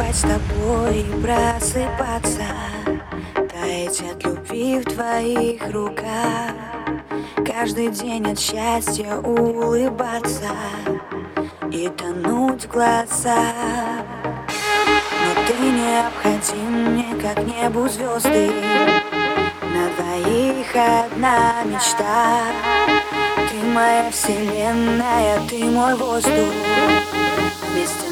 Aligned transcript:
спать 0.00 0.16
с 0.16 0.20
тобой 0.22 1.00
и 1.00 1.22
просыпаться. 1.22 2.46
Таять 3.34 4.00
от 4.00 4.24
любви 4.24 4.78
в 4.78 4.84
твоих 4.84 5.70
руках. 5.70 6.52
Каждый 7.46 7.88
день 7.88 8.30
от 8.30 8.38
счастья 8.38 9.16
улыбаться 9.16 10.50
И 11.70 11.88
тонуть 11.88 12.64
в 12.64 12.68
глаза 12.68 13.44
Но 15.20 15.42
ты 15.46 15.54
необходим 15.60 16.92
мне, 16.92 17.14
как 17.20 17.44
небу 17.44 17.88
звезды. 17.88 18.50
На 19.62 19.90
двоих 19.96 20.74
одна 20.74 21.62
мечта. 21.64 22.40
Ты 23.50 23.66
моя 23.66 24.10
вселенная, 24.10 25.40
ты 25.48 25.64
мой 25.64 25.94
воздух. 25.96 26.54
Вместе 27.70 28.09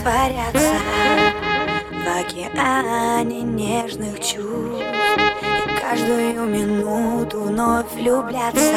растворяться 0.00 0.74
В 1.92 2.20
океане 2.20 3.42
нежных 3.42 4.16
чувств. 4.20 4.84
И 5.66 5.80
каждую 5.80 6.46
минуту 6.46 7.42
вновь 7.42 7.92
влюбляться 7.92 8.74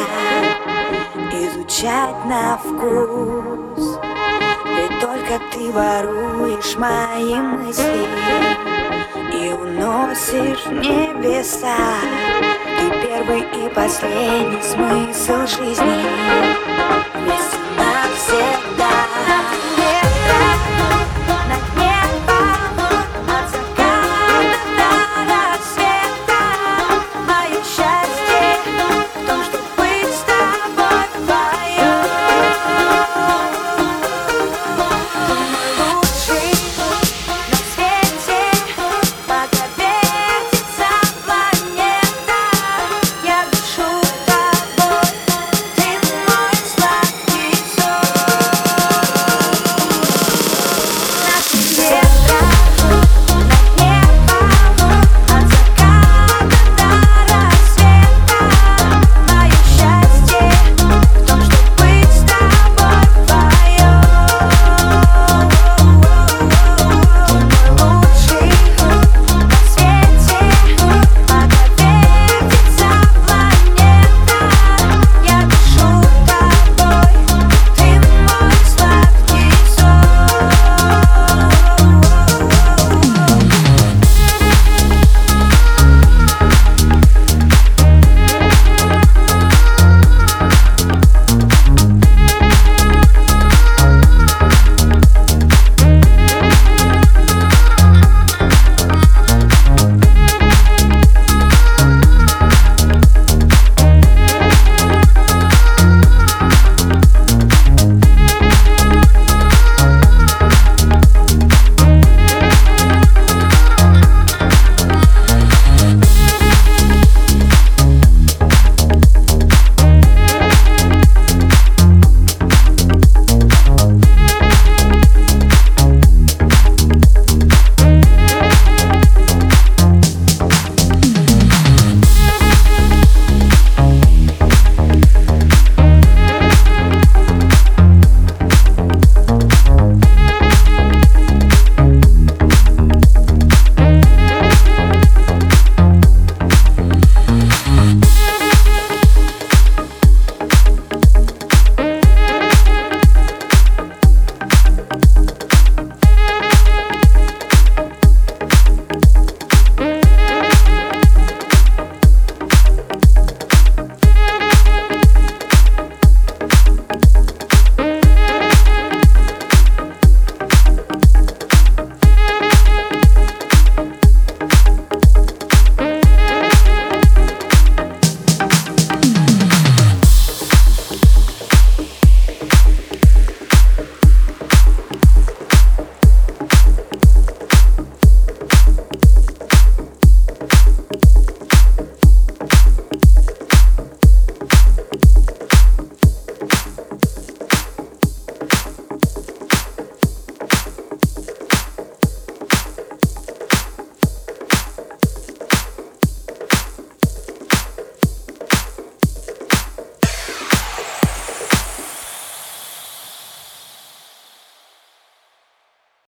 Изучать 1.32 2.24
на 2.26 2.58
вкус. 2.58 3.98
Ведь 4.66 5.00
только 5.00 5.40
ты 5.52 5.72
воруешь 5.72 6.76
мои 6.76 7.34
мысли 7.36 8.06
И 9.32 9.52
уносишь 9.52 10.66
в 10.66 10.72
небеса. 10.72 11.76
Ты 12.78 12.90
первый 13.06 13.40
и 13.40 13.68
последний 13.74 14.62
смысл 14.62 15.46
жизни. 15.46 16.04
Вместе 17.14 17.63